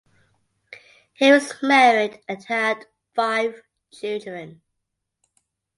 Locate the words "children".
3.91-4.63